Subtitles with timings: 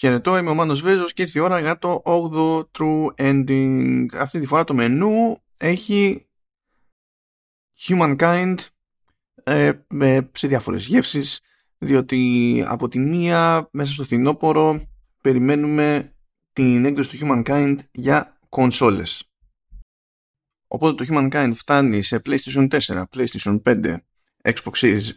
[0.00, 4.06] Χαιρετώ, είμαι ο Μάνος Βέζος και ήρθε η ώρα για το 8ο True Ending.
[4.14, 6.26] Αυτή τη φορά το μενού έχει
[7.78, 8.54] Humankind
[9.44, 9.72] ε,
[10.32, 11.40] σε διάφορες γεύσεις
[11.78, 14.88] διότι από τη μία μέσα στο φθινόπωρο
[15.20, 16.14] περιμένουμε
[16.52, 19.30] την έκδοση του Humankind για κονσόλες.
[20.66, 23.96] Οπότε το Humankind φτάνει σε PlayStation 4, PlayStation 5,
[24.42, 25.10] Xbox Series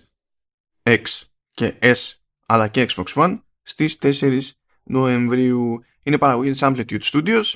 [0.83, 1.03] X
[1.51, 2.13] και S
[2.45, 4.41] αλλά και Xbox One στις 4
[4.83, 5.83] Νοεμβρίου.
[6.03, 7.53] Είναι παραγωγή της Amplitude Studios.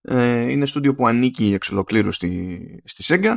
[0.00, 3.36] Ε, είναι στούντιο που ανήκει εξ ολοκλήρου στη, στη Sega.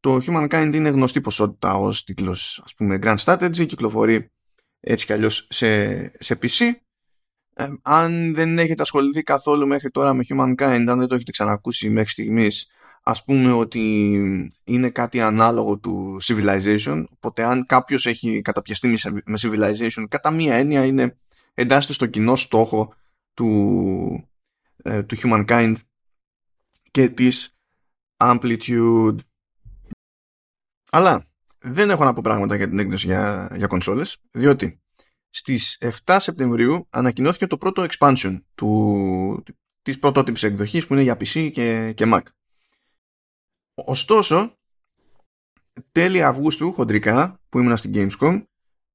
[0.00, 3.66] Το Humankind είναι γνωστή ποσότητα ως τίτλος ας πούμε Grand Strategy.
[3.66, 4.30] Κυκλοφορεί
[4.80, 6.70] έτσι κι αλλιώς σε, σε PC.
[7.54, 11.90] Ε, αν δεν έχετε ασχοληθεί καθόλου μέχρι τώρα με Humankind, αν δεν το έχετε ξανακούσει
[11.90, 12.70] μέχρι στιγμής,
[13.02, 13.80] ας πούμε ότι
[14.64, 20.84] είναι κάτι ανάλογο του Civilization, οπότε αν κάποιος έχει καταπιαστεί με Civilization, κατά μία έννοια
[20.84, 21.16] είναι
[21.56, 22.94] εντάσσεται στο κοινό στόχο
[23.34, 24.28] του,
[24.76, 25.74] ε, του Humankind
[26.90, 27.56] και της
[28.16, 29.16] Amplitude.
[30.90, 31.26] Αλλά
[31.58, 34.80] δεν έχω να πω πράγματα για την έκδοση για, για κονσόλες, διότι
[35.30, 39.44] στις 7 Σεπτεμβρίου ανακοινώθηκε το πρώτο expansion του,
[39.82, 42.22] της πρωτότυπης εκδοχής που είναι για PC και, και Mac.
[43.74, 44.58] Ωστόσο,
[45.92, 48.44] τέλη Αυγούστου, χοντρικά, που ήμουν στην Gamescom,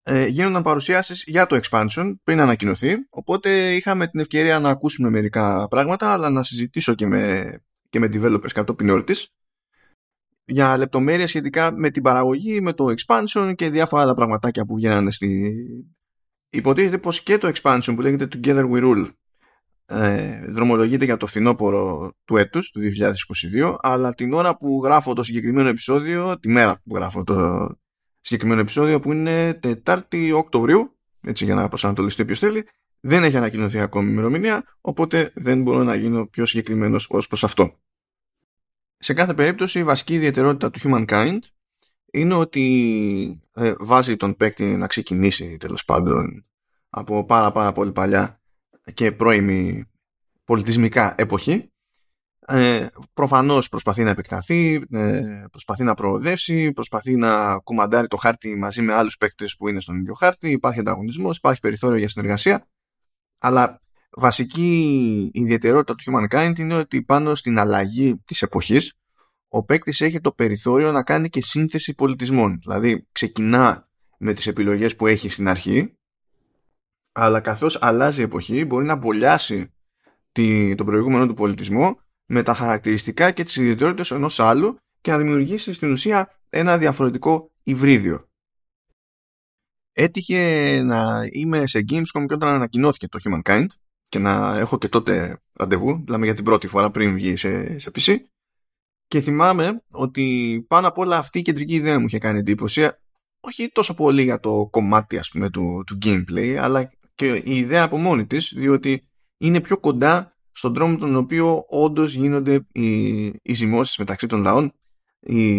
[0.03, 5.67] ε, γίνονταν παρουσιάσεις για το expansion πριν ανακοινωθεί, οπότε είχαμε την ευκαιρία να ακούσουμε μερικά
[5.67, 7.52] πράγματα, αλλά να συζητήσω και με,
[7.89, 9.33] και με developers κατόπιν όρτης
[10.45, 15.11] για λεπτομέρειες σχετικά με την παραγωγή, με το expansion και διάφορα άλλα πραγματάκια που βγαίνανε
[15.11, 15.53] στη...
[16.49, 19.09] Υποτίθεται πως και το expansion που λέγεται Together We Rule
[19.85, 22.81] ε, δρομολογείται για το φθινόπωρο του έτους, του
[23.61, 27.67] 2022, αλλά την ώρα που γράφω το συγκεκριμένο επεισόδιο, τη μέρα που γράφω το
[28.22, 32.67] συγκεκριμένο επεισόδιο που είναι Τετάρτη Οκτωβρίου, έτσι για να προσανατολιστεί ποιο θέλει,
[33.00, 37.80] δεν έχει ανακοινωθεί ακόμη ημερομηνία, οπότε δεν μπορώ να γίνω πιο συγκεκριμένος ως προς αυτό.
[38.97, 41.39] Σε κάθε περίπτωση, η βασική ιδιαιτερότητα του Humankind
[42.12, 46.45] είναι ότι ε, βάζει τον παίκτη να ξεκινήσει τέλος πάντων
[46.90, 48.41] από πάρα πάρα πολύ παλιά
[48.94, 49.90] και πρώιμη
[50.44, 51.70] πολιτισμικά εποχή
[52.47, 58.81] ε, προφανώς προσπαθεί να επεκταθεί, ε, προσπαθεί να προοδεύσει, προσπαθεί να κουμαντάρει το χάρτη μαζί
[58.81, 62.68] με άλλους παίκτες που είναι στον ίδιο χάρτη, υπάρχει ανταγωνισμός, υπάρχει περιθώριο για συνεργασία,
[63.38, 63.81] αλλά
[64.12, 68.94] βασική ιδιαιτερότητα του Humankind είναι ότι πάνω στην αλλαγή της εποχής
[69.47, 72.59] ο παίκτης έχει το περιθώριο να κάνει και σύνθεση πολιτισμών.
[72.62, 75.96] Δηλαδή ξεκινά με τις επιλογές που έχει στην αρχή
[77.12, 79.74] αλλά καθώς αλλάζει η εποχή μπορεί να μπολιάσει
[80.75, 82.00] τον προηγούμενο του πολιτισμό
[82.34, 87.52] με τα χαρακτηριστικά και τις ιδιαιτερότητες ενός άλλου και να δημιουργήσει στην ουσία ένα διαφορετικό
[87.64, 88.30] υβρίδιο.
[89.92, 93.66] Έτυχε να είμαι σε Gamescom και όταν ανακοινώθηκε το Humankind
[94.08, 97.92] και να έχω και τότε ραντεβού, δηλαδή για την πρώτη φορά πριν βγει σε, σε
[97.96, 98.16] PC
[99.08, 102.90] και θυμάμαι ότι πάνω απ' όλα αυτή η κεντρική ιδέα μου είχε κάνει εντύπωση
[103.40, 107.84] όχι τόσο πολύ για το κομμάτι ας πούμε του, του gameplay αλλά και η ιδέα
[107.84, 113.53] από μόνη της διότι είναι πιο κοντά στον τρόπο τον οποίο όντως γίνονται οι, οι
[113.53, 114.73] ζυμώσεις μεταξύ των λαών
[115.19, 115.53] οι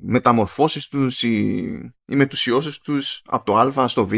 [0.00, 1.56] μεταμορφώσεις τους οι,
[2.04, 4.12] οι μετουσιώσεις τους από το α στο β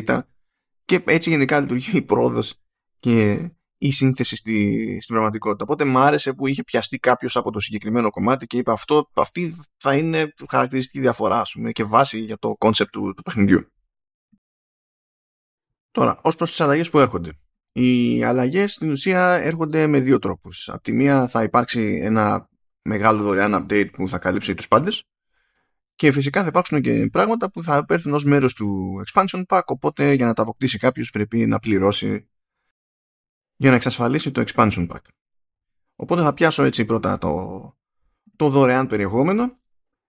[0.84, 2.54] και έτσι γενικά λειτουργεί η πρόοδος
[2.98, 5.64] και η σύνθεση στη, στην πραγματικότητα.
[5.64, 9.54] Οπότε μου άρεσε που είχε πιαστεί κάποιος από το συγκεκριμένο κομμάτι και είπε αυτό, αυτή
[9.76, 13.66] θα είναι χαρακτηριστική διαφορά ας πούμε, και βάση για το concept του, του παιχνιδιού.
[15.90, 17.32] Τώρα, ως προς τις αλλαγές που έρχονται.
[17.72, 20.68] Οι αλλαγές στην ουσία έρχονται με δύο τρόπους.
[20.68, 22.48] Από τη μία θα υπάρξει ένα
[22.82, 25.04] μεγάλο δωρεάν update που θα καλύψει τους πάντες
[25.94, 30.12] και φυσικά θα υπάρξουν και πράγματα που θα έρθουν ως μέρος του expansion pack οπότε
[30.12, 32.28] για να τα αποκτήσει κάποιος πρέπει να πληρώσει
[33.56, 35.00] για να εξασφαλίσει το expansion pack.
[35.94, 37.76] Οπότε θα πιάσω έτσι πρώτα το,
[38.36, 39.60] το δωρεάν περιεχόμενο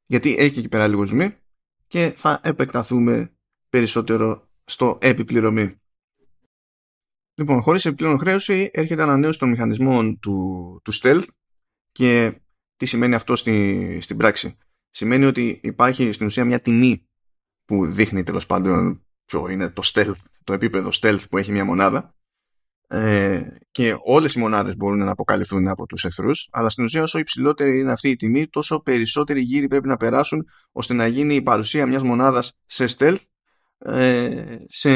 [0.06, 1.36] γιατί έχει εκεί πέρα λίγο ζουμί
[1.88, 3.34] και θα επεκταθούμε
[3.70, 5.82] περισσότερο στο επιπληρωμή.
[7.36, 11.28] Λοιπόν, χωρίς επιπλέον χρέωση έρχεται ανανέωση των μηχανισμών του, του stealth
[11.92, 12.42] και
[12.76, 14.58] τι σημαίνει αυτό στη, στην πράξη.
[14.90, 17.08] Σημαίνει ότι υπάρχει στην ουσία μια τιμή
[17.66, 22.16] που δείχνει τέλος πάντων ποιο είναι το stealth, το επίπεδο stealth που έχει μια μονάδα
[22.88, 23.42] ε,
[23.72, 27.80] και όλες οι μονάδες μπορούν να αποκαλυφθούν από τους εχθρούς αλλά στην ουσία όσο υψηλότερη
[27.80, 31.86] είναι αυτή η τιμή τόσο περισσότεροι γύροι πρέπει να περάσουν ώστε να γίνει η παρουσία
[31.86, 33.33] μιας μονάδας σε stealth ε,
[34.68, 34.90] σε,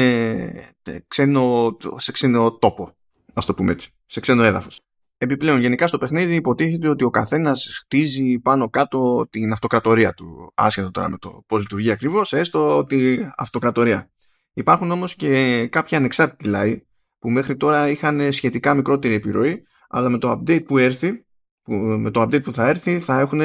[1.08, 2.96] ξένο, σε ξένο τόπο,
[3.32, 4.80] ας το πούμε έτσι, σε ξένο έδαφος.
[5.20, 10.90] Επιπλέον, γενικά στο παιχνίδι υποτίθεται ότι ο καθένας χτίζει πάνω κάτω την αυτοκρατορία του, άσχετο
[10.90, 14.10] τώρα με το πώς λειτουργεί ακριβώς, έστω ότι αυτοκρατορία.
[14.52, 16.82] Υπάρχουν όμως και κάποια ανεξάρτητοι λαοί
[17.18, 21.24] που μέχρι τώρα είχαν σχετικά μικρότερη επιρροή αλλά με το update που έρθει
[21.62, 23.40] που, με το update που θα έρθει θα έχουν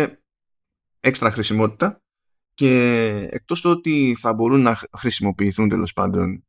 [1.00, 2.03] έξτρα χρησιμότητα
[2.54, 2.72] και
[3.32, 6.44] εκτός του ότι θα μπορούν να χρησιμοποιηθούν τέλος πάντων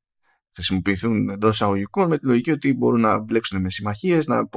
[0.54, 4.48] χρησιμοποιηθούν εντός εισαγωγικών με τη λογική ότι μπορούν να μπλέξουν με συμμαχίες, να,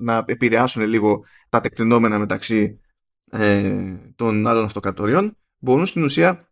[0.00, 2.80] να επηρεάσουν λίγο τα τεκτενόμενα μεταξύ
[3.30, 6.48] ε, των άλλων αυτοκρατοριών, μπορούν στην ουσία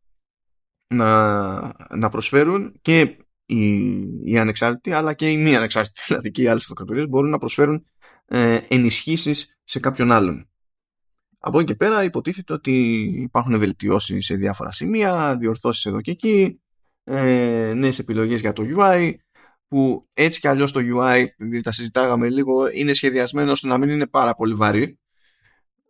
[0.89, 1.61] να,
[1.97, 3.17] να προσφέρουν και
[3.47, 3.87] οι,
[4.25, 7.87] οι ανεξάρτητοι αλλά και οι μη ανεξάρτητοι, δηλαδή και οι άλλες αυτοκρατορίες μπορούν να προσφέρουν
[8.27, 10.49] ε, ενισχύσεις σε κάποιον άλλον.
[11.47, 12.73] Από εκεί και πέρα υποτίθεται ότι
[13.17, 16.61] υπάρχουν βελτιώσεις σε διάφορα σημεία, διορθώσεις εδώ και εκεί,
[17.05, 19.13] ε, νέες επιλογές για το UI,
[19.69, 23.89] που έτσι κι αλλιώς το UI, επειδή τα συζητάγαμε λίγο, είναι σχεδιασμένο ώστε να μην
[23.89, 24.99] είναι πάρα πολύ βαρύ,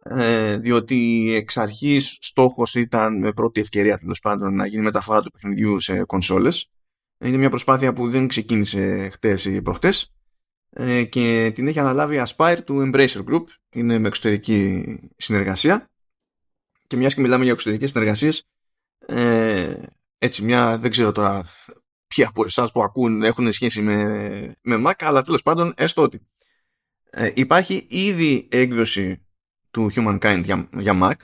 [0.02, 5.30] ε, διότι εξ αρχής στόχος ήταν με πρώτη ευκαιρία τέλος πάντων να γίνει μεταφορά του
[5.30, 6.70] παιχνιδιού σε κονσόλες.
[7.18, 10.14] Είναι μια προσπάθεια που δεν ξεκίνησε χτες ή προχτές
[10.78, 13.44] ε, και την έχει αναλάβει η Aspire του Embracer Group.
[13.70, 14.84] Είναι με εξωτερική
[15.16, 15.90] συνεργασία.
[16.86, 18.48] Και μιας και μιλάμε για εξωτερικές συνεργασίες,
[19.06, 19.74] ε,
[20.18, 21.44] έτσι μια, δεν ξέρω τώρα
[22.06, 26.26] ποιοι από εσάς που ακούν έχουν σχέση με, με Mac, αλλά τέλος πάντων έστω ότι
[27.10, 29.26] ε, υπάρχει ήδη έκδοση
[29.70, 31.14] του Humankind για, για Mac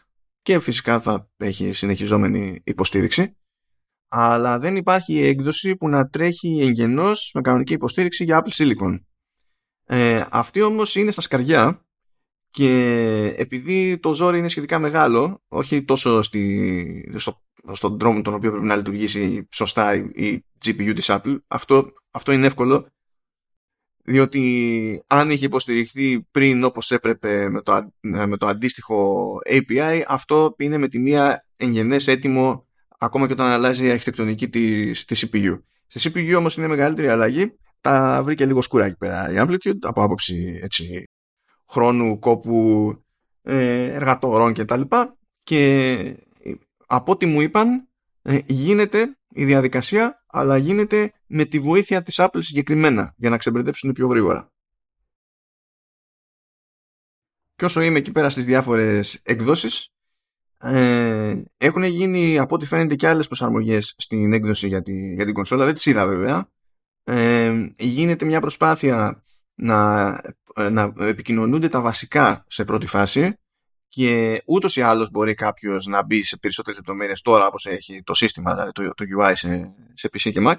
[0.42, 3.36] και φυσικά θα έχει συνεχιζόμενη υποστήριξη
[4.08, 8.98] αλλά δεν υπάρχει έκδοση που να τρέχει εγγενώς με κανονική υποστήριξη για Apple Silicon.
[9.86, 11.84] Ε, αυτή όμως είναι στα σκαριά
[12.50, 12.68] και
[13.36, 17.42] επειδή το ζόρι είναι σχετικά μεγάλο, όχι τόσο στη, στο,
[17.72, 22.46] στον τρόμο τον οποίο πρέπει να λειτουργήσει σωστά η GPU της Apple, αυτό, αυτό είναι
[22.46, 22.86] εύκολο
[24.04, 30.78] διότι αν είχε υποστηριχθεί πριν όπως έπρεπε με το, με το αντίστοιχο API, αυτό είναι
[30.78, 32.66] με τη μία εγγενές έτοιμο
[32.98, 35.60] ακόμα και όταν αλλάζει η αρχιτεκτονική της, της CPU.
[35.86, 40.02] Στη CPU όμως είναι μεγαλύτερη αλλαγή τα βρήκε λίγο σκούρα εκεί πέρα η Amplitude από
[40.02, 41.04] άποψη έτσι,
[41.68, 42.94] χρόνου, κόπου,
[43.42, 45.16] ε, εργατορών και τα λοιπά.
[45.42, 46.16] Και
[46.86, 47.88] από ό,τι μου είπαν
[48.22, 53.92] ε, γίνεται η διαδικασία αλλά γίνεται με τη βοήθεια της Apple συγκεκριμένα για να ξεμπερδέψουν
[53.92, 54.52] πιο γρήγορα.
[57.54, 59.88] Και όσο είμαι εκεί πέρα στις διάφορες εκδόσεις
[60.58, 65.34] ε, έχουν γίνει από ό,τι φαίνεται και άλλες προσαρμογές στην έκδοση για, τη, για την
[65.34, 65.64] κονσόλα.
[65.64, 66.50] Δεν τις είδα βέβαια
[67.04, 70.10] ε, γίνεται μια προσπάθεια να,
[70.70, 73.36] να επικοινωνούνται τα βασικά σε πρώτη φάση
[73.88, 78.14] και ούτως ή άλλως μπορεί κάποιος να μπει σε περισσότερες λεπτομέρειες τώρα όπως έχει το
[78.14, 80.56] σύστημα, δηλαδή το, το UI σε, σε PC και Mac,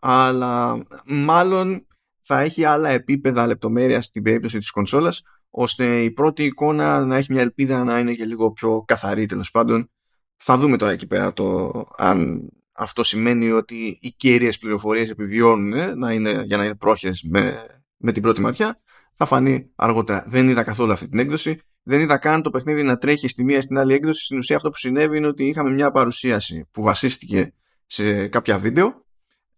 [0.00, 1.86] αλλά μάλλον
[2.20, 7.32] θα έχει άλλα επίπεδα λεπτομέρειας στην περίπτωση της κονσόλας, ώστε η πρώτη εικόνα να έχει
[7.32, 9.90] μια ελπίδα να είναι και λίγο πιο καθαρή τέλος πάντων.
[10.36, 15.94] Θα δούμε τώρα εκεί πέρα το αν αυτό σημαίνει ότι οι κύριε πληροφορίες επιβιώνουν ε,
[15.94, 17.66] να είναι, για να είναι πρόχειρες με,
[17.96, 18.80] με την πρώτη ματιά
[19.12, 20.24] θα φανεί αργότερα.
[20.26, 21.60] Δεν είδα καθόλου αυτή την έκδοση.
[21.82, 24.24] Δεν είδα καν το παιχνίδι να τρέχει στη μία στην άλλη έκδοση.
[24.24, 27.52] Στην ουσία αυτό που συνέβη είναι ότι είχαμε μια παρουσίαση που βασίστηκε
[27.86, 29.04] σε κάποια βίντεο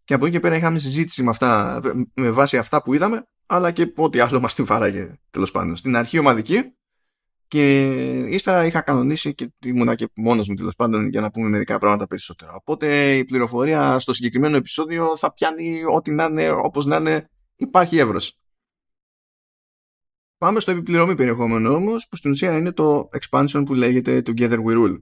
[0.05, 1.81] και από εκεί και πέρα είχαμε συζήτηση με, αυτά,
[2.15, 5.77] με βάση αυτά που είδαμε αλλά και ό,τι άλλο μας την φάραγε τέλος πάντων.
[5.77, 6.76] Στην αρχή ομαδική
[7.49, 7.83] και
[8.29, 12.07] ύστερα είχα κανονίσει και ήμουνα και μόνος μου τέλος πάντων για να πούμε μερικά πράγματα
[12.07, 12.53] περισσότερα.
[12.55, 17.99] Οπότε η πληροφορία στο συγκεκριμένο επεισόδιο θα πιάνει ό,τι να είναι, όπως να είναι, υπάρχει
[17.99, 18.39] εύρος.
[20.39, 24.77] Πάμε στο επιπληρωμή περιεχόμενο όμως, που στην ουσία είναι το expansion που λέγεται Together We
[24.77, 24.99] Rule.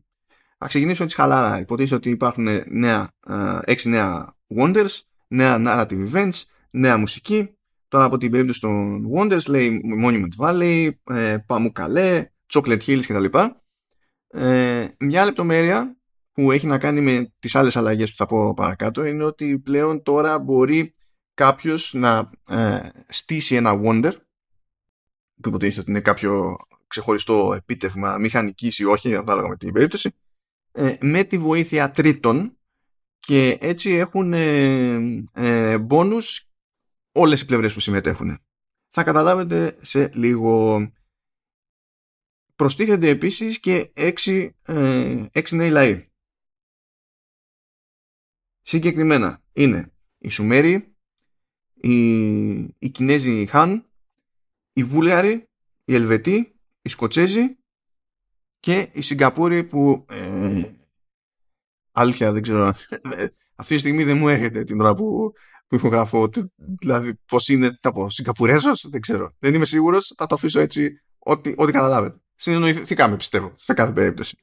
[0.59, 1.61] Θα ξεκινήσω έτσι χαλάρα.
[1.61, 3.11] Υποτίθεται ότι υπάρχουν νέα,
[3.67, 7.57] 6 νέα Wonders, νέα narrative events, νέα μουσική.
[7.89, 13.39] Τώρα από την περίπτωση των Wonders λέει Monument Valley, ε, Pamukkale, Chocolate Hills κτλ.
[14.29, 15.97] Ε, μια λεπτομέρεια
[16.33, 20.03] που έχει να κάνει με τις άλλες αλλαγές που θα πω παρακάτω είναι ότι πλέον
[20.03, 20.95] τώρα μπορεί
[21.35, 24.13] κάποιος να ε, στήσει ένα Wonder
[25.41, 30.15] που υποτίθεται ότι είναι κάποιο ξεχωριστό επίτευγμα μηχανικής ή όχι, ανάλογα με την περίπτωση,
[30.73, 32.59] ε, με τη βοήθεια τρίτων
[33.19, 36.49] και έτσι έχουν ε, ε, μπόνους
[37.13, 38.39] όλες οι πλευρές που συμμετέχουν.
[38.89, 40.93] Θα καταλάβετε σε λίγο.
[42.65, 46.09] Προστίθενται επίσης και έξι, ε, έξι νέοι λαοί.
[48.63, 50.97] Συγκεκριμένα είναι οι Σουμέροι,
[51.75, 51.99] οι,
[52.59, 53.91] οι Κινέζοι Χαν,
[54.73, 55.49] οι Βούλγαροι,
[55.85, 57.57] οι Ελβετοί, οι Σκοτσέζοι
[58.61, 60.71] και οι Σιγκαπούροι που ε,
[61.93, 62.75] αλήθεια δεν ξέρω
[63.55, 65.33] αυτή τη στιγμή δεν μου έρχεται την ώρα που,
[65.67, 70.35] που ηχογραφώ δηλαδή πως είναι τα πω Σιγκαπουρέζος δεν ξέρω δεν είμαι σίγουρος θα το
[70.35, 74.37] αφήσω έτσι ό,τι, ό,τι καταλάβετε συνεννοηθήκαμε πιστεύω σε κάθε περίπτωση.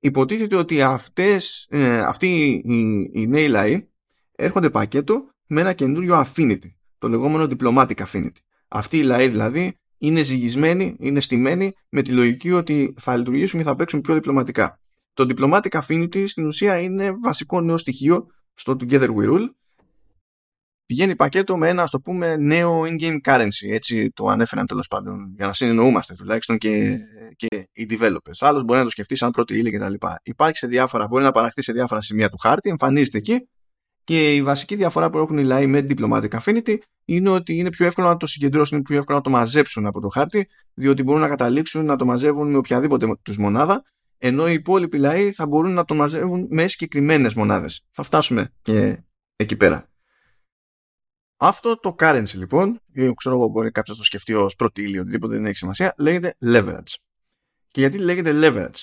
[0.00, 3.88] Υποτίθεται ότι αυτές, ε, αυτοί οι, οι νέοι λαοί
[4.36, 6.72] έρχονται πακέτο με ένα καινούριο Affinity.
[6.98, 8.40] το λεγόμενο diplomatic affinity.
[8.68, 13.66] Αυτή η λαοί δηλαδή είναι ζυγισμένοι, είναι στημένοι με τη λογική ότι θα λειτουργήσουν και
[13.66, 14.80] θα παίξουν πιο διπλωματικά.
[15.14, 19.46] Το diplomatic affinity στην ουσία είναι βασικό νέο στοιχείο στο Together We Rule.
[20.88, 23.70] Πηγαίνει πακέτο με ένα, ας το πούμε, νέο in-game currency.
[23.70, 26.98] Έτσι το ανέφεραν τέλος πάντων, για να συνεννοούμαστε τουλάχιστον και,
[27.36, 28.38] και οι developers.
[28.40, 29.92] Άλλος μπορεί να το σκεφτείς σαν πρώτη ύλη κτλ.
[30.22, 33.48] Υπάρχει σε διάφορα, μπορεί να παραχθεί σε διάφορα σημεία του χάρτη, εμφανίζεται εκεί
[34.04, 37.86] και η βασική διαφορά που έχουν οι λαοί με diplomatic affinity είναι ότι είναι πιο
[37.86, 41.20] εύκολο να το συγκεντρώσουν, είναι πιο εύκολο να το μαζέψουν από το χάρτη, διότι μπορούν
[41.20, 43.82] να καταλήξουν να το μαζεύουν με οποιαδήποτε τους μονάδα,
[44.18, 47.82] ενώ οι υπόλοιποι λαοί θα μπορούν να το μαζεύουν με συγκεκριμένες μονάδες.
[47.90, 49.02] Θα φτάσουμε και
[49.36, 49.88] εκεί πέρα.
[51.40, 54.98] Αυτό το currency λοιπόν, ή ξέρω εγώ μπορεί κάποιος να το σκεφτεί ως πρώτη ύλη,
[54.98, 56.94] οτιδήποτε δεν έχει σημασία, λέγεται leverage.
[57.68, 58.82] Και γιατί λέγεται leverage;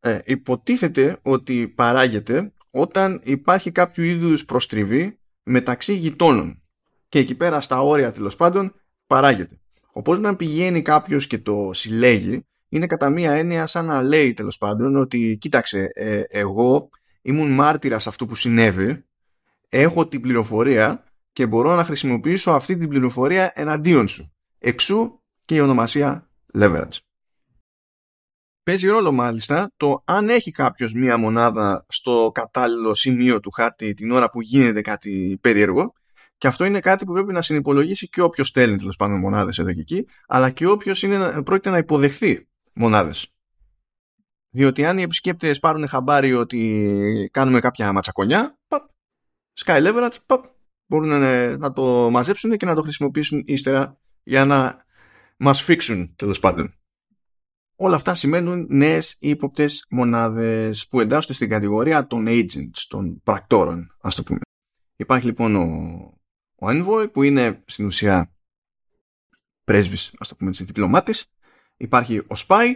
[0.00, 6.62] Ε, υποτίθεται ότι παράγεται όταν υπάρχει κάποιο είδους προστριβή μεταξύ γειτόνων
[7.08, 8.74] και εκεί πέρα στα όρια τέλος πάντων
[9.06, 9.60] παράγεται.
[9.92, 14.58] Οπότε να πηγαίνει κάποιος και το συλλέγει είναι κατά μία έννοια σαν να λέει τέλος
[14.58, 16.88] πάντων ότι κοίταξε ε, εγώ
[17.22, 19.04] ήμουν μάρτυρας αυτού που συνέβη
[19.68, 24.32] έχω την πληροφορία και μπορώ να χρησιμοποιήσω αυτή την πληροφορία εναντίον σου.
[24.58, 26.98] Εξού και η ονομασία leverage.
[28.62, 34.10] Παίζει ρόλο μάλιστα το αν έχει κάποιος μία μονάδα στο κατάλληλο σημείο του χάρτη την
[34.10, 35.92] ώρα που γίνεται κάτι περίεργο.
[36.36, 39.72] Και αυτό είναι κάτι που πρέπει να συνυπολογίσει και όποιος στέλνει τέλος πάντων μονάδες εδώ
[39.72, 41.04] και εκεί, αλλά και όποιος
[41.44, 43.32] πρόκειται να υποδεχθεί μονάδες.
[44.52, 48.88] Διότι αν οι επισκέπτες πάρουν χαμπάρι ότι κάνουμε κάποια ματσακονιά, παπ,
[49.64, 50.44] sky leverage, παπ,
[50.92, 54.84] μπορούν να, να το μαζέψουν και να το χρησιμοποιήσουν ύστερα για να
[55.36, 56.74] μας φίξουν τέλος πάντων.
[57.76, 64.14] Όλα αυτά σημαίνουν νέες ύποπτες μονάδες που εντάσσονται στην κατηγορία των agents, των πρακτόρων, ας
[64.14, 64.40] το πούμε.
[64.96, 65.62] Υπάρχει λοιπόν ο,
[66.54, 68.34] ο Envoy που είναι στην ουσία
[69.64, 71.26] πρέσβης, ας το πούμε, της διπλωμάτης.
[71.76, 72.74] Υπάρχει ο Spy,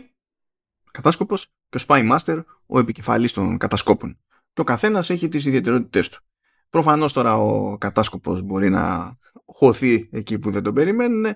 [0.90, 4.18] κατάσκοπος, και ο Spy Master, ο επικεφαλής των κατασκόπων.
[4.52, 6.25] Και ο καθένας έχει τις ιδιαιτερότητές του.
[6.70, 11.26] Προφανώς τώρα ο κατάσκοπος μπορεί να χωθεί εκεί που δεν τον περιμένουν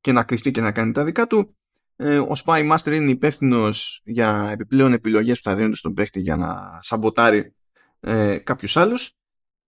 [0.00, 1.54] και να κρυφτεί και να κάνει τα δικά του
[2.02, 6.36] ε, ο Spy Master είναι υπεύθυνος για επιπλέον επιλογές που θα δίνονται στον παίχτη για
[6.36, 7.54] να σαμποτάρει
[8.00, 9.12] ε, κάποιους άλλους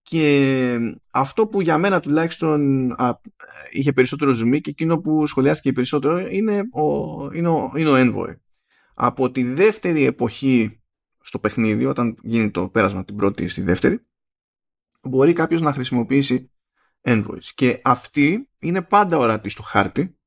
[0.01, 0.77] και
[1.09, 3.19] αυτό που για μένα τουλάχιστον α,
[3.71, 8.35] είχε περισσότερο ζουμί και εκείνο που σχολιάστηκε περισσότερο είναι ο, είναι, ο, είναι ο Envoy.
[8.93, 10.81] Από τη δεύτερη εποχή
[11.21, 13.99] στο παιχνίδι, όταν γίνει το πέρασμα την πρώτη στη δεύτερη,
[15.03, 16.51] μπορεί κάποιος να χρησιμοποιήσει
[17.01, 17.43] Envoys.
[17.55, 20.17] Και αυτή είναι πάντα ορατή στο χάρτη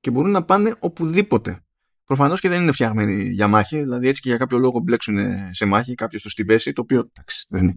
[0.00, 1.60] και μπορούν να πάνε οπουδήποτε.
[2.04, 5.18] Προφανώς και δεν είναι φτιαγμένοι για μάχη, δηλαδή έτσι και για κάποιο λόγο μπλέξουν
[5.50, 7.74] σε μάχη, κάποιος του την πέσει, το οποίο εντάξει, δεν, είναι,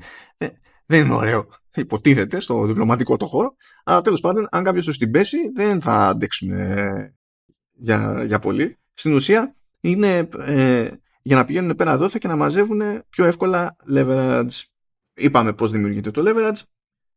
[0.86, 1.48] δεν είναι ωραίο.
[1.76, 6.08] Υποτίθεται στο διπλωματικό το χώρο, αλλά τέλος πάντων, αν κάποιος του την πέσει, δεν θα
[6.08, 6.50] αντέξουν
[7.72, 8.78] για, για πολύ.
[8.94, 10.90] Στην ουσία, είναι ε,
[11.22, 14.64] για να πηγαίνουν πέρα δόθε και να μαζεύουν πιο εύκολα leverage.
[15.20, 16.62] Είπαμε πώς δημιουργείται το leverage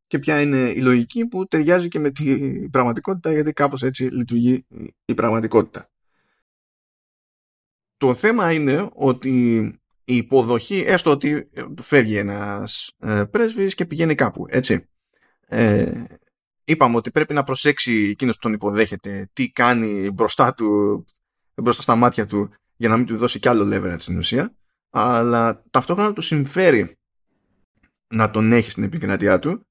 [0.06, 4.66] και ποια είναι η λογική που ταιριάζει και με την πραγματικότητα γιατί κάπως έτσι λειτουργεί
[5.04, 5.90] η πραγματικότητα.
[7.96, 9.56] Το θέμα είναι ότι
[10.04, 11.48] η υποδοχή, έστω ότι
[11.80, 14.88] φεύγει ένας ε, πρέσβης και πηγαίνει κάπου, έτσι.
[15.46, 16.04] Ε,
[16.64, 21.04] είπαμε ότι πρέπει να προσέξει εκείνος που τον υποδέχεται τι κάνει μπροστά του,
[21.54, 24.54] μπροστά στα μάτια του για να μην του δώσει κι άλλο leverage στην ουσία
[24.90, 26.98] αλλά ταυτόχρονα του συμφέρει
[28.12, 29.66] να τον έχει στην επικρατεία του.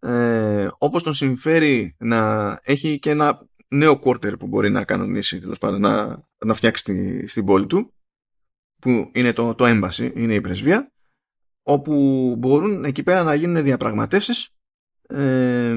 [0.00, 5.58] Ε, όπως τον συμφέρει να έχει και ένα νέο quarter που μπορεί να κανονίσει τέλος
[5.58, 7.94] πάντων να, να φτιάξει τη, στην πόλη του
[8.78, 10.92] που είναι το, το embassy, είναι η πρεσβεία
[11.62, 11.94] όπου
[12.38, 14.48] μπορούν εκεί πέρα να γίνουν διαπραγματεύσεις
[15.06, 15.76] ε,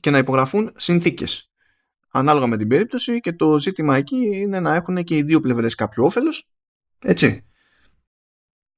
[0.00, 1.50] και να υπογραφούν συνθήκες.
[2.10, 5.74] Ανάλογα με την περίπτωση και το ζήτημα εκεί είναι να έχουν και οι δύο πλευρές
[5.74, 6.48] κάποιο όφελος
[6.98, 7.46] έτσι.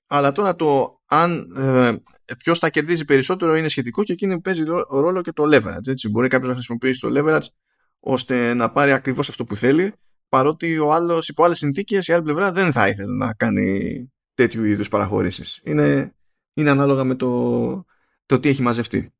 [0.06, 1.92] Αλλά τώρα το αν ε,
[2.38, 5.86] ποιος θα κερδίζει περισσότερο είναι σχετικό και εκείνη που παίζει ρόλο και το leverage.
[5.86, 6.08] Έτσι.
[6.08, 7.46] Μπορεί κάποιος να χρησιμοποιήσει το leverage
[8.00, 9.92] ώστε να πάρει ακριβώς αυτό που θέλει,
[10.28, 14.64] παρότι ο άλλος υπό άλλες συνθήκες η άλλη πλευρά δεν θα ήθελε να κάνει τέτοιου
[14.64, 15.60] είδους παραχωρήσεις.
[15.64, 16.14] Είναι,
[16.54, 17.84] είναι ανάλογα με το,
[18.26, 19.12] το τι έχει μαζευτεί.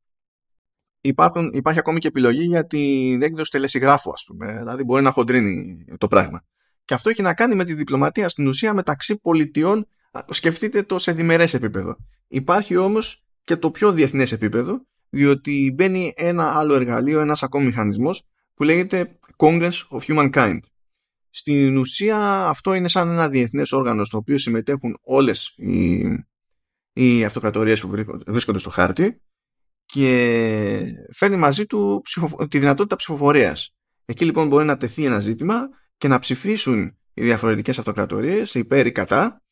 [1.01, 4.57] Υπάρχουν, υπάρχει ακόμη και επιλογή για την έκδοση τελεσυγράφου, ας πούμε.
[4.59, 6.45] Δηλαδή μπορεί να χοντρίνει το πράγμα.
[6.85, 9.87] Και αυτό έχει να κάνει με τη διπλωματία στην ουσία μεταξύ πολιτιών
[10.29, 11.97] σκεφτείτε το σε διμερές επίπεδο.
[12.29, 18.23] Υπάρχει όμως και το πιο διεθνές επίπεδο, διότι μπαίνει ένα άλλο εργαλείο, ένας ακόμη μηχανισμός,
[18.55, 20.59] που λέγεται Congress of Humankind.
[21.31, 26.05] Στην ουσία αυτό είναι σαν ένα διεθνές όργανο στο οποίο συμμετέχουν όλες οι,
[26.93, 27.89] οι αυτοκρατορίες που
[28.27, 29.21] βρίσκονται στο χάρτη
[29.85, 32.03] και φέρνει μαζί του
[32.49, 33.75] τη δυνατότητα ψηφοφορίας.
[34.05, 38.93] Εκεί λοιπόν μπορεί να τεθεί ένα ζήτημα και να ψηφίσουν οι διαφορετικές αυτοκρατορίες υπέρ ή
[38.93, 39.44] κατά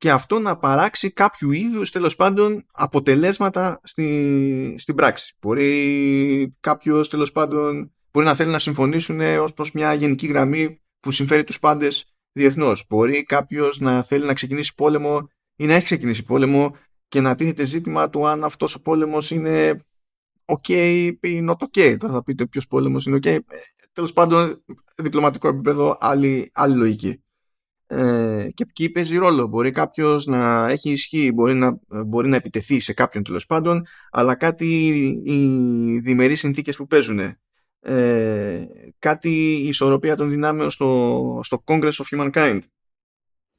[0.00, 5.34] και αυτό να παράξει κάποιο είδους τέλος πάντων αποτελέσματα στη, στην πράξη.
[5.40, 11.10] Μπορεί κάποιος τέλος πάντων μπορεί να θέλει να συμφωνήσουν ως προς μια γενική γραμμή που
[11.10, 12.86] συμφέρει τους πάντες διεθνώς.
[12.88, 16.76] Μπορεί κάποιος να θέλει να ξεκινήσει πόλεμο ή να έχει ξεκινήσει πόλεμο
[17.08, 19.84] και να τίθεται ζήτημα του αν αυτός ο πόλεμος είναι
[20.44, 20.68] OK
[21.20, 21.96] ή not OK.
[21.98, 23.38] Τώρα θα πείτε ποιος πόλεμος είναι OK.
[23.92, 24.64] Τέλος πάντων,
[24.96, 27.22] διπλωματικό επίπεδο, άλλη, άλλη λογική.
[27.92, 29.46] Ε, και εκεί παίζει ρόλο.
[29.46, 34.34] Μπορεί κάποιος να έχει ισχύ, μπορεί να, μπορεί να επιτεθεί σε κάποιον τέλος πάντων, αλλά
[34.34, 34.86] κάτι
[35.24, 37.18] οι διμερείς συνθήκες που παίζουν.
[37.80, 38.64] Ε,
[38.98, 39.30] κάτι
[39.62, 42.60] η ισορροπία των δυνάμεων στο, στο Congress of Humankind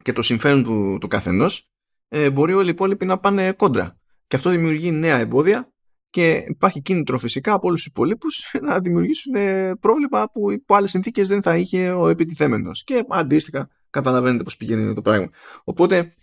[0.04, 1.70] και το συμφέρον του, του καθενός
[2.08, 5.74] ε, μπορεί όλοι οι υπόλοιποι να πάνε κόντρα και αυτό δημιουργεί νέα εμπόδια
[6.10, 8.28] και υπάρχει κίνητρο φυσικά από όλους τους υπολείπου
[8.68, 9.34] να δημιουργήσουν
[9.80, 12.84] πρόβλημα που υπό άλλες συνθήκες δεν θα είχε ο επιτιθέμενος.
[12.84, 15.30] Και αντίστοιχα καταλαβαίνετε πώς πηγαίνει το πράγμα.
[15.64, 16.16] Οπότε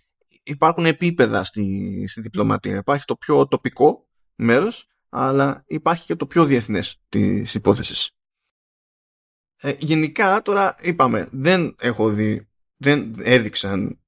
[0.43, 2.77] υπάρχουν επίπεδα στη, στη διπλωματία.
[2.77, 8.11] Υπάρχει το πιο τοπικό μέρος, αλλά υπάρχει και το πιο διεθνές της υπόθεσης.
[9.61, 13.99] Ε, γενικά τώρα είπαμε, δεν έχω δει, δεν έδειξαν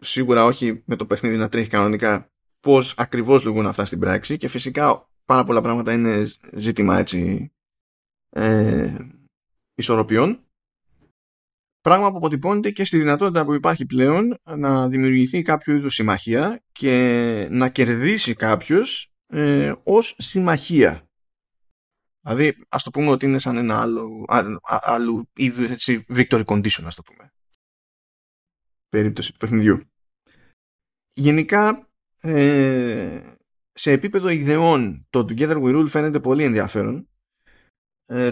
[0.00, 4.48] σίγουρα όχι με το παιχνίδι να τρέχει κανονικά πώς ακριβώς λειτουργούν αυτά στην πράξη και
[4.48, 7.52] φυσικά πάρα πολλά πράγματα είναι ζήτημα έτσι
[8.30, 8.96] ε,
[9.74, 10.44] ισορροπιών
[11.80, 17.48] Πράγμα που αποτυπώνεται και στη δυνατότητα που υπάρχει πλέον να δημιουργηθεί κάποιο είδους συμμαχία και
[17.50, 21.08] να κερδίσει κάποιος ε, ως συμμαχία.
[22.20, 24.24] Δηλαδή, ας το πούμε ότι είναι σαν ένα άλλο,
[24.64, 27.32] άλλο είδους έτσι, victory condition, ας το πούμε.
[28.88, 29.80] Περίπτωση του παιχνιδιού.
[31.12, 33.34] Γενικά, ε,
[33.72, 37.09] σε επίπεδο ιδεών, το Together We Rule φαίνεται πολύ ενδιαφέρον ε,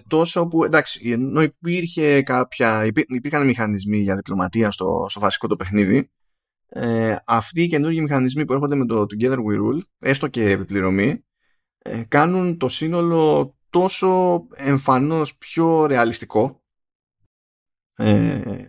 [0.08, 6.10] τόσο που εντάξει ενώ υπήρχε κάποια, υπήρχαν μηχανισμοί για διπλωματία στο, στο βασικό το παιχνίδι
[6.68, 11.24] ε, αυτοί οι καινούργιοι μηχανισμοί που έρχονται με το Together We Rule έστω και επιπληρωμή
[11.78, 16.62] ε, κάνουν το σύνολο τόσο εμφανώς πιο ρεαλιστικό
[17.94, 18.68] ε,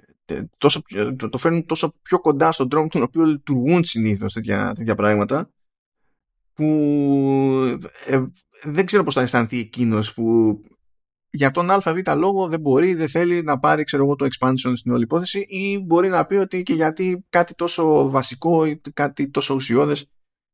[0.57, 0.81] τόσο,
[1.15, 5.51] το, το φέρνουν τόσο πιο κοντά στον τρόπο τον οποίο λειτουργούν συνήθως τέτοια, τέτοια πράγματα
[6.53, 6.65] που
[8.05, 8.23] ε,
[8.63, 10.57] δεν ξέρω πώς θα αισθανθεί εκείνος που
[11.29, 14.91] για τον ΑΒ λόγο δεν μπορεί, δεν θέλει να πάρει ξέρω εγώ, το expansion στην
[14.91, 19.53] όλη υπόθεση ή μπορεί να πει ότι και γιατί κάτι τόσο βασικό ή κάτι τόσο
[19.55, 20.09] ουσιώδες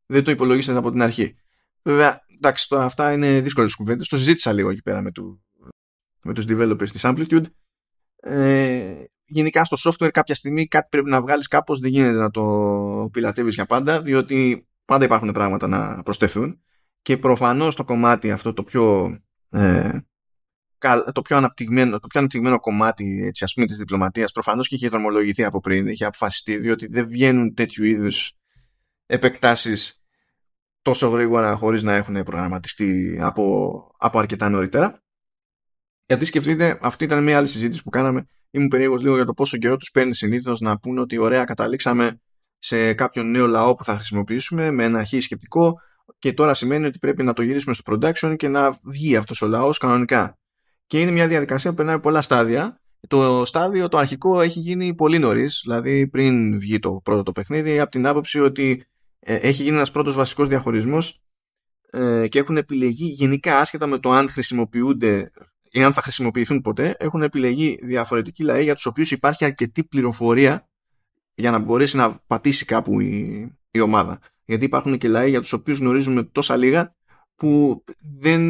[0.06, 1.36] δεν το υπολογίσατε από την αρχή.
[1.82, 4.08] Βέβαια, εντάξει, τώρα αυτά είναι δύσκολες κουβέντες.
[4.08, 5.44] Το συζήτησα λίγο εκεί πέρα με, του,
[6.24, 7.44] με τους developers της Amplitude.
[8.16, 13.10] Ε, γενικά στο software κάποια στιγμή κάτι πρέπει να βγάλεις κάπως δεν γίνεται να το
[13.12, 16.62] πιλατεύεις για πάντα διότι πάντα υπάρχουν πράγματα να προσθεθούν
[17.02, 19.16] και προφανώς το κομμάτι αυτό το πιο
[19.50, 19.98] ε,
[21.12, 24.90] το πιο αναπτυγμένο, το πιο αναπτυγμένο κομμάτι έτσι, ας πούμε, της διπλωματίας προφανώς και είχε
[24.90, 28.34] δρομολογηθεί από πριν, είχε αποφασιστεί διότι δεν βγαίνουν τέτοιου είδους
[29.06, 30.00] επεκτάσεις
[30.82, 35.04] τόσο γρήγορα χωρίς να έχουν προγραμματιστεί από, από αρκετά νωρίτερα.
[36.06, 38.26] Γιατί σκεφτείτε, αυτή ήταν μια άλλη συζήτηση που κάναμε.
[38.52, 42.20] Ήμουν περίεργος λίγο για το πόσο καιρό τους παίρνει συνήθως να πούνε ότι ωραία καταλήξαμε
[42.60, 45.80] σε κάποιον νέο λαό που θα χρησιμοποιήσουμε με ένα χι σκεπτικό
[46.20, 49.48] και τώρα σημαίνει ότι πρέπει να το γυρίσουμε στο production και να βγει αυτός ο
[49.48, 50.38] λαός κανονικά
[50.88, 52.80] και είναι μια διαδικασία που περνάει πολλά στάδια.
[53.08, 57.80] Το στάδιο το αρχικό έχει γίνει πολύ νωρίς, δηλαδή πριν βγει το πρώτο το παιχνίδι,
[57.80, 58.86] από την άποψη ότι
[59.20, 61.22] ε, έχει γίνει ένας πρώτος βασικός διαχωρισμός
[61.90, 65.32] ε, και έχουν επιλεγεί γενικά άσχετα με το αν χρησιμοποιούνται
[65.72, 70.70] ή αν θα χρησιμοποιηθούν ποτέ, έχουν επιλεγεί διαφορετικοί λαοί για τους οποίους υπάρχει αρκετή πληροφορία
[71.36, 74.20] για να μπορέσει να πατήσει κάπου η, η ομάδα.
[74.46, 76.96] Γιατί υπάρχουν και λαοί για τους οποίους γνωρίζουμε τόσα λίγα
[77.36, 77.84] που
[78.20, 78.42] δεν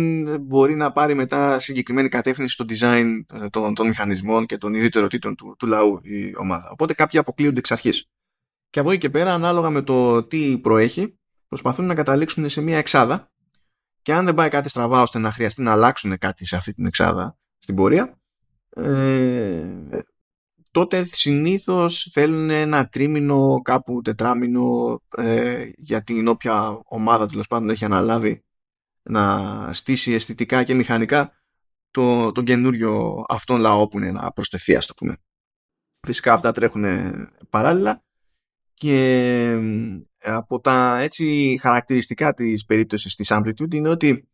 [0.42, 5.36] μπορεί να πάρει μετά συγκεκριμένη κατεύθυνση στο design ε, των, των μηχανισμών και των ιδιαιτεροτήτων
[5.36, 6.70] του, του λαού η ομάδα.
[6.72, 8.10] Οπότε κάποιοι αποκλείονται εξ αρχής.
[8.70, 11.18] Και από εκεί και πέρα, ανάλογα με το τι προέχει,
[11.48, 13.32] προσπαθούν να καταλήξουν σε μια εξάδα
[14.02, 16.86] και αν δεν πάει κάτι στραβά ώστε να χρειαστεί να αλλάξουν κάτι σε αυτή την
[16.86, 18.20] εξάδα στην πορεία,
[18.70, 19.66] ε,
[20.72, 27.86] τότε συνήθως θέλουν ένα τρίμηνο, κάπου τετράμινο ε, για την όποια ομάδα τέλος πάντων έχει
[27.86, 28.45] αναλάβει
[29.10, 31.34] να στήσει αισθητικά και μηχανικά
[31.92, 35.18] το, τον καινούριο αυτόν λαό που είναι να προσθεθεί ας το πούμε.
[36.08, 36.86] Φυσικά αυτά τρέχουν
[37.50, 38.04] παράλληλα
[38.74, 39.60] και
[40.22, 44.28] από τα έτσι χαρακτηριστικά της περίπτωσης της Amplitude είναι ότι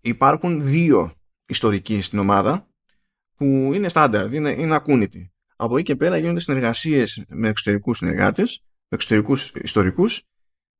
[0.00, 1.14] υπάρχουν δύο
[1.46, 2.68] ιστορικοί στην ομάδα
[3.34, 5.32] που είναι standard, είναι, είναι ακούνητοι.
[5.56, 10.22] Από εκεί και πέρα γίνονται συνεργασίες με εξωτερικούς συνεργάτες, με εξωτερικούς ιστορικούς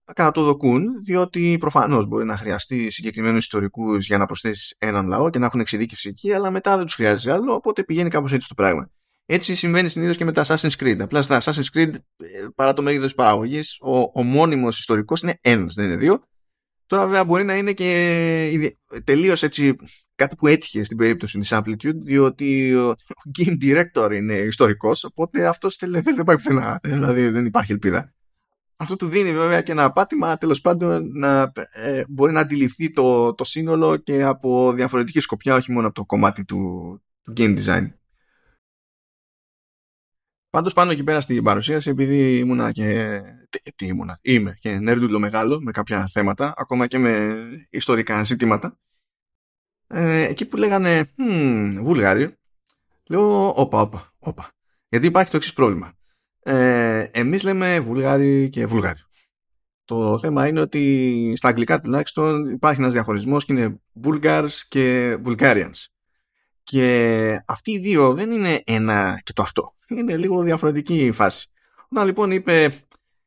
[0.05, 5.31] κατά το δοκούν, διότι προφανώς μπορεί να χρειαστεί συγκεκριμένους ιστορικούς για να προσθέσεις έναν λαό
[5.31, 8.49] και να έχουν εξειδίκευση εκεί, αλλά μετά δεν τους χρειάζεται άλλο, οπότε πηγαίνει κάπως έτσι
[8.49, 8.91] το πράγμα.
[9.27, 10.99] Έτσι συμβαίνει συνήθως και με τα Assassin's Creed.
[11.01, 15.39] Απλά στα Assassin's Creed, ε, παρά το μέγεθος της παραγωγής, ο, ο μόνιμος ιστορικός είναι
[15.41, 16.23] ένας, δεν είναι δύο.
[16.87, 18.71] Τώρα βέβαια μπορεί να είναι και
[19.05, 19.77] τελείως έτσι
[20.15, 22.95] κάτι που έτυχε στην περίπτωση της Amplitude διότι ο
[23.39, 28.15] game director είναι ιστορικός οπότε αυτός δεν πάει πουθενά δηλαδή δεν υπάρχει ελπίδα
[28.77, 33.35] αυτό του δίνει βέβαια και ένα πάτημα τέλος πάντων να ε, μπορεί να αντιληφθεί το,
[33.35, 37.89] το σύνολο και από διαφορετική σκοπιά όχι μόνο από το κομμάτι του, του game design
[40.55, 43.21] Πάντως πάνω εκεί πέρα στην παρουσίαση, επειδή ήμουνα και.
[43.77, 47.37] Τι, ήμουνα, είμαι και νέρντουλο μεγάλο με κάποια θέματα, ακόμα και με
[47.71, 48.79] ιστορικά ζητήματα.
[49.87, 52.37] Ε, εκεί που λέγανε hm, Βουλγάρι,
[53.09, 54.51] λέω όπα, όπα, όπα.
[54.89, 55.93] Γιατί υπάρχει το εξής πρόβλημα.
[56.47, 59.01] Ε, εμείς λέμε Βουλγάρι και Βουλγάρι.
[59.85, 65.87] Το θέμα είναι ότι στα αγγλικά τουλάχιστον υπάρχει ένας διαχωρισμός και είναι Bulgars και Bulgarians.
[66.63, 69.75] Και αυτοί οι δύο δεν είναι ένα και το αυτό.
[69.89, 71.49] Είναι λίγο διαφορετική η φάση.
[71.89, 72.73] Όταν λοιπόν είπε,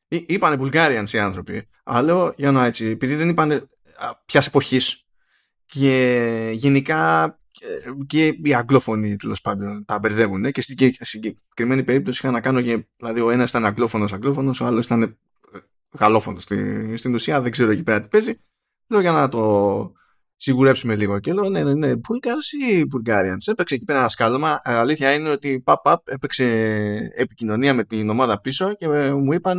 [0.08, 3.68] είπανε Bulgarians οι άνθρωποι, αλλά λέω για να έτσι, επειδή δεν είπανε
[4.26, 5.06] ποιας εποχής
[5.66, 7.40] και γενικά
[8.08, 12.86] και οι αγγλόφωνοι τέλος πάντων τα μπερδεύουν και στην συγκεκριμένη περίπτωση είχα να κάνω και
[12.98, 15.16] δηλαδή ο ένας ήταν αγγλόφωνος αγγλόφωνος, ο άλλος ήταν ε,
[16.00, 16.44] γαλλόφωνος.
[16.96, 18.40] Στην ουσία δεν ξέρω εκεί πέρα τι παίζει.
[18.88, 19.92] Λέω για να το
[20.36, 21.20] σιγουρέψουμε λίγο.
[21.20, 23.46] Και λέω, ναι, ναι, ναι, Bulgars ή Bulgarians.
[23.46, 24.60] Έπαιξε εκεί πέρα ένα σκάλωμα.
[24.64, 26.46] Ε, αλήθεια είναι ότι παπ, παπ, έπαιξε
[27.16, 29.58] επικοινωνία με την ομάδα πίσω και μου είπαν,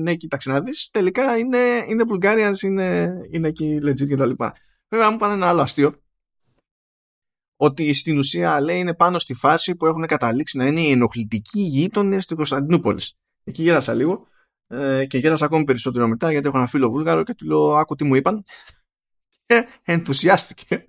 [0.00, 0.90] ναι, κοίταξε να δεις.
[0.90, 1.58] Τελικά είναι,
[1.88, 4.54] είναι Bulgarians, είναι, είναι εκεί legit και τα λοιπά.
[4.88, 5.94] Βέβαια μου είπαν ένα άλλο αστείο.
[7.62, 11.60] Ότι στην ουσία λέει είναι πάνω στη φάση που έχουν καταλήξει να είναι οι ενοχλητικοί
[11.60, 13.14] γείτονες τη Κωνσταντινούπολης.
[13.44, 14.26] Εκεί γέλασα λίγο
[14.66, 17.94] ε, και γέλασα ακόμη περισσότερο μετά γιατί έχω ένα φίλο Βούλγαρο και του λέω: Άκου
[17.94, 18.42] τι μου είπαν
[19.84, 20.84] ενθουσιάστηκε.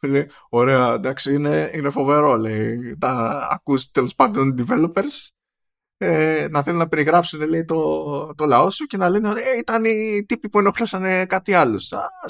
[0.00, 2.96] Λέει, ωραία, εντάξει, είναι, είναι φοβερό, λέει.
[2.98, 5.28] Τα ακούς τέλος πάντων developers
[5.98, 9.84] ε, να θέλουν να περιγράψουν λέει, το, το λαό σου και να λένε ε, ήταν
[9.84, 11.82] οι τύποι που ενοχλώσαν κάτι άλλο.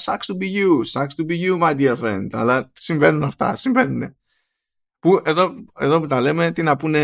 [0.05, 2.26] Sucks to be you, sucks to be you, my dear friend.
[2.33, 4.16] Αλλά συμβαίνουν αυτά, συμβαίνουν.
[4.98, 7.00] Που εδώ, εδώ που τα λέμε, τι να, πούνε,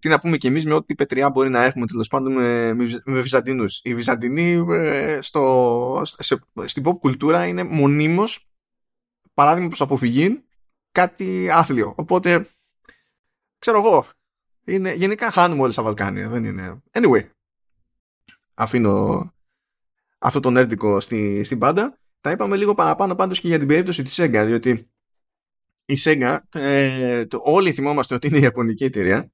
[0.00, 3.20] τι να πούμε κι εμείς με ό,τι πετριά μπορεί να έχουμε τέλος πάντων με, με
[3.20, 3.80] Βυζαντινούς.
[3.84, 8.48] Οι Βυζαντινοί ε, στο, σε, στην pop κουλτούρα είναι μονίμως
[9.34, 10.44] παράδειγμα προς αποφυγή
[10.92, 11.94] κάτι άθλιο.
[11.96, 12.46] Οπότε,
[13.58, 14.04] ξέρω εγώ,
[14.70, 16.28] είναι, γενικά χάνουμε όλες τα Βαλκάνια.
[16.28, 16.82] Δεν είναι.
[16.92, 17.28] Anyway,
[18.54, 19.32] αφήνω
[20.18, 21.98] αυτό το νέρντικο στη, στην πάντα.
[22.20, 24.90] Τα είπαμε λίγο παραπάνω πάντως και για την περίπτωση της Sega, διότι
[25.84, 29.32] η Sega, ε, το, όλοι θυμόμαστε ότι είναι η Ιαπωνική εταιρεία,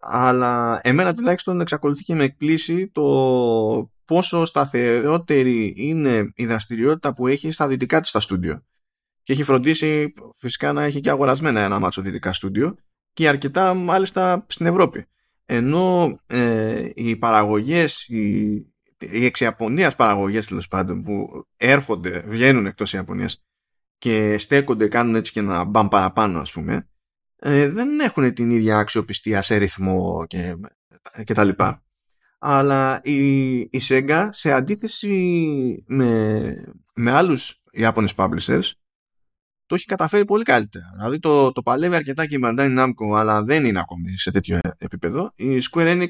[0.00, 7.50] αλλά εμένα τουλάχιστον εξακολουθεί και με εκπλήσει το πόσο σταθερότερη είναι η δραστηριότητα που έχει
[7.50, 8.64] στα δυτικά της στα στούντιο.
[9.22, 12.76] Και έχει φροντίσει φυσικά να έχει και αγορασμένα ένα μάτσο δυτικά στούντιο
[13.12, 15.06] και αρκετά μάλιστα στην Ευρώπη.
[15.44, 18.50] Ενώ ε, οι παραγωγές, οι,
[18.98, 19.42] οι εξ
[19.96, 23.44] παραγωγές τέλος πάντων που έρχονται, βγαίνουν εκτός Ιαπωνίας
[23.98, 26.88] και στέκονται, κάνουν έτσι και ένα μπαμ παραπάνω ας πούμε,
[27.36, 30.56] ε, δεν έχουν την ίδια αξιοπιστία σε ρυθμό και,
[31.24, 31.84] και τα λοιπά.
[32.38, 36.54] Αλλά η, η Sega σε αντίθεση με,
[36.94, 38.70] με άλλους Ιάπωνες publishers
[39.70, 40.90] το έχει καταφέρει πολύ καλύτερα.
[40.94, 44.58] Δηλαδή το, το παλεύει αρκετά και η Bandai Namco αλλά δεν είναι ακόμη σε τέτοιο
[44.78, 45.32] επίπεδο.
[45.34, 46.08] Η Square Enix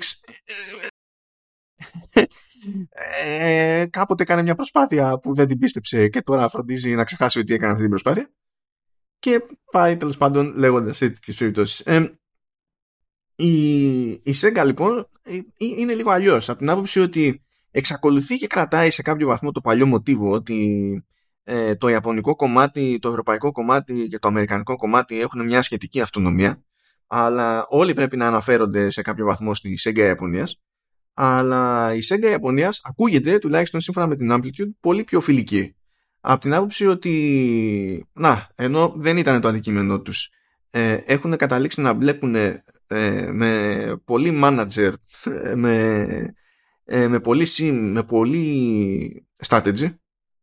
[3.24, 7.54] ε, κάποτε έκανε μια προσπάθεια που δεν την πίστεψε και τώρα φροντίζει να ξεχάσει ότι
[7.54, 8.30] έκανε αυτή την προσπάθεια
[9.18, 9.42] και
[9.72, 11.80] πάει τέλος πάντων λέγοντας σε τέτοιες περιπτώσεις.
[11.80, 12.18] Ε,
[13.36, 18.46] η, η Sega λοιπόν ε, ε, είναι λίγο αλλιώς από την άποψη ότι εξακολουθεί και
[18.46, 21.04] κρατάει σε κάποιο βαθμό το παλιό μοτίβο ότι
[21.52, 26.62] ε, το ιαπωνικό κομμάτι, το ευρωπαϊκό κομμάτι και το αμερικανικό κομμάτι έχουν μια σχετική αυτονομία
[27.06, 30.60] αλλά όλοι πρέπει να αναφέρονται σε κάποιο βαθμό στη Sega Ιαπωνίας
[31.14, 35.74] αλλά η Sega Ιαπωνίας ακούγεται, τουλάχιστον σύμφωνα με την Amplitude, πολύ πιο φιλική.
[36.20, 40.30] Από την άποψη ότι, να, ενώ δεν ήταν το αντικείμενό τους,
[40.70, 42.62] ε, έχουν καταλήξει να μπλέκουν ε,
[43.32, 44.92] με πολύ manager,
[45.44, 46.34] ε, με,
[46.84, 49.94] ε, με πολύ sim, με πολύ strategy,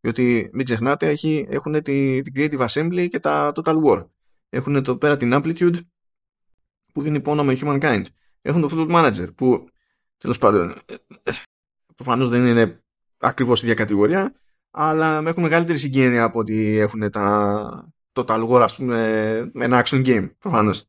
[0.07, 4.05] διότι μην ξεχνάτε έχει, έχουν τη, την Creative Assembly και τα Total War.
[4.49, 5.79] Έχουν εδώ πέρα την Amplitude
[6.93, 8.03] που δίνει πόνο με Humankind.
[8.41, 9.67] Έχουν το Football Manager που
[10.17, 10.73] Τέλος πάντων,
[11.95, 12.83] προφανώς δεν είναι
[13.17, 14.35] ακριβώς η ίδια κατηγορία,
[14.71, 18.95] αλλά έχουν μεγαλύτερη συγγένεια από ότι έχουν τα, το War, ας πούμε,
[19.53, 20.85] με ένα action game, προφανώς.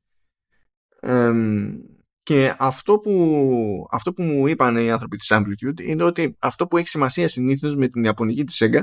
[2.23, 6.77] Και αυτό που, αυτό που μου είπαν οι άνθρωποι της Amplitude είναι ότι αυτό που
[6.77, 8.83] έχει σημασία συνήθως με την Ιαπωνική της Sega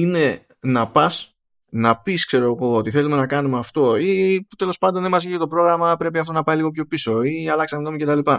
[0.00, 1.36] είναι να πας
[1.70, 5.22] να πεις ξέρω εγώ ότι θέλουμε να κάνουμε αυτό ή που τέλος πάντων δεν μας
[5.22, 8.30] βγήκε το πρόγραμμα πρέπει αυτό να πάει λίγο πιο πίσω ή αλλάξαμε γνώμη κτλ.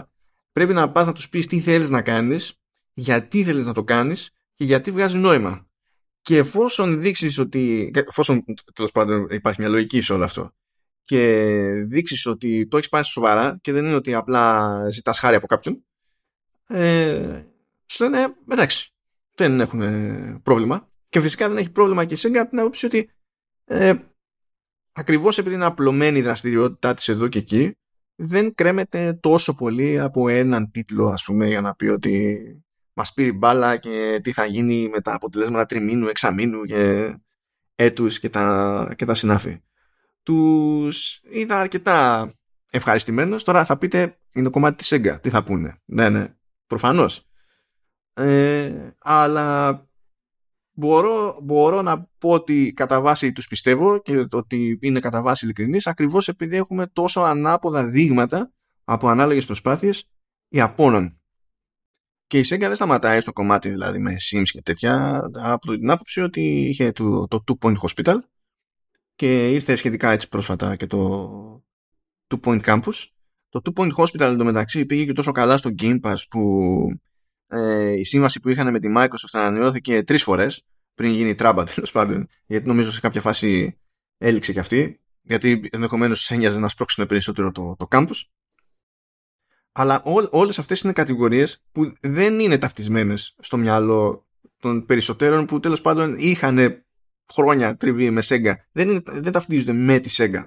[0.52, 2.54] Πρέπει να πας να τους πεις τι θέλεις να κάνεις,
[2.92, 5.66] γιατί θέλεις να το κάνεις και γιατί βγάζει νόημα.
[6.22, 8.44] Και εφόσον δείξεις ότι, εφόσον
[8.74, 10.52] τέλος πάντων υπάρχει μια λογική σε όλο αυτό
[11.08, 11.52] και
[11.86, 15.84] δείξεις ότι το έχεις πάρει σοβαρά και δεν είναι ότι απλά ζητάς χάρη από κάποιον
[16.66, 17.42] ε,
[17.86, 18.92] σου λένε εντάξει
[19.34, 19.82] δεν έχουν
[20.42, 23.10] πρόβλημα και φυσικά δεν έχει πρόβλημα και η από την άποψη ότι
[23.64, 23.94] ε,
[24.92, 27.76] ακριβώς επειδή είναι απλωμένη η δραστηριότητά της εδώ και εκεί
[28.14, 32.38] δεν κρέμεται τόσο πολύ από έναν τίτλο ας πούμε για να πει ότι
[32.92, 37.14] μας πήρε μπάλα και τι θα γίνει με τα αποτελέσματα τριμήνου, εξαμήνου και
[37.74, 39.62] έτους και τα, και τα συνάφη.
[40.22, 42.32] Τους είδα αρκετά
[42.70, 43.44] ευχαριστημένος.
[43.44, 45.20] Τώρα θα πείτε είναι το κομμάτι της Sega.
[45.20, 45.80] Τι θα πούνε.
[45.84, 46.34] Ναι, ναι.
[46.66, 47.26] Προφανώς.
[48.14, 49.87] Ε, αλλά
[50.78, 55.86] μπορώ, μπορώ να πω ότι κατά βάση τους πιστεύω και ότι είναι κατά βάση ειλικρινής
[55.86, 58.52] ακριβώς επειδή έχουμε τόσο ανάποδα δείγματα
[58.84, 60.08] από ανάλογες προσπάθειες
[60.48, 61.20] Ιαπώνων.
[62.26, 66.20] Και η Sega δεν σταματάει στο κομμάτι δηλαδή με Sims και τέτοια από την άποψη
[66.20, 68.16] ότι είχε το, το Two Point Hospital
[69.14, 71.62] και ήρθε σχετικά έτσι πρόσφατα και το
[72.28, 73.06] Two Point Campus.
[73.48, 76.40] Το Two Point Hospital εντωμεταξύ πήγε και τόσο καλά στο Game Pass που
[77.48, 80.62] ε, η σύμβαση που είχαν με τη Microsoft ανανεώθηκε τρεις φορές
[80.94, 82.28] πριν γίνει η τράμπα τέλος πάντων.
[82.46, 83.78] Γιατί νομίζω σε κάποια φάση
[84.18, 88.22] έληξε και αυτή γιατί ενδεχομένως ένοιαζε να σπρώξουν περισσότερο το, το campus.
[89.72, 94.26] Αλλά ό, όλες αυτές είναι κατηγορίες που δεν είναι ταυτισμένες στο μυαλό
[94.58, 96.84] των περισσότερων που τέλος πάντων είχαν
[97.32, 98.52] χρόνια τριβή με Sega.
[98.72, 100.44] Δεν, είναι, δεν ταυτίζονται με τη Sega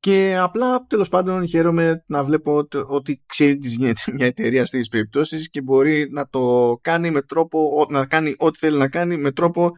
[0.00, 5.50] και απλά τέλος πάντων χαίρομαι να βλέπω ότι ξέρει τι γίνεται μια εταιρεία στις περιπτώσεις
[5.50, 9.70] και μπορεί να το κάνει με τρόπο, να κάνει ό,τι θέλει να κάνει με τρόπο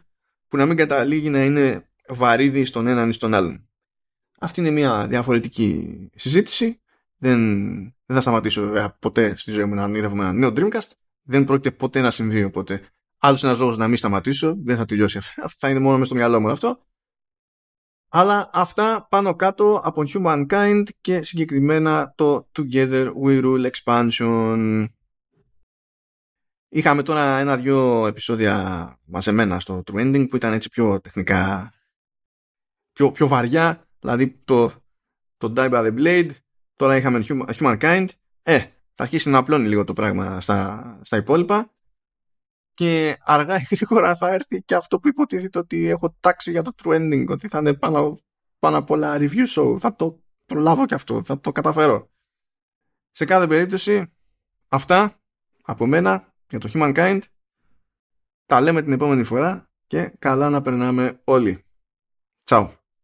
[0.49, 3.69] που να μην καταλήγει να είναι βαρύδι στον έναν ή στον άλλον.
[4.39, 6.81] Αυτή είναι μια διαφορετική συζήτηση.
[7.17, 7.41] Δεν,
[7.83, 10.91] δεν θα σταματήσω ποτέ στη ζωή μου να ονειρεύομαι ένα νέο Dreamcast.
[11.23, 12.81] Δεν πρόκειται ποτέ να συμβεί οπότε.
[13.19, 14.57] Άλλος ένας λόγος να μην σταματήσω.
[14.65, 15.49] Δεν θα τελειώσει αυτό.
[15.59, 16.79] Θα είναι μόνο μες στο μυαλό μου αυτό.
[18.15, 24.87] Αλλά αυτά πάνω κάτω από Humankind και συγκεκριμένα το Together We Rule Expansion.
[26.69, 31.73] Είχαμε τώρα ένα-δυο επεισόδια μαζεμένα στο True που ήταν έτσι πιο τεχνικά,
[32.93, 33.89] πιο, πιο βαριά.
[34.01, 34.73] Δηλαδή το,
[35.37, 36.31] το Die by the Blade,
[36.77, 37.25] τώρα είχαμε
[37.59, 38.07] Humankind.
[38.43, 38.59] Ε,
[38.95, 41.71] θα αρχίσει να απλώνει λίγο το πράγμα στα, στα υπόλοιπα
[42.83, 46.75] και αργά ή γρήγορα θα έρθει και αυτό που υποτίθεται ότι έχω τάξει για το
[46.83, 48.19] true ending, ότι θα είναι πάνω,
[48.59, 49.79] πάνω απ' όλα review show.
[49.79, 52.11] Θα το προλάβω και αυτό, θα το καταφέρω.
[53.11, 54.13] Σε κάθε περίπτωση,
[54.69, 55.21] αυτά
[55.63, 57.21] από μένα για το Humankind.
[58.47, 61.65] Τα λέμε την επόμενη φορά και καλά να περνάμε όλοι.
[62.45, 62.82] Τσάου.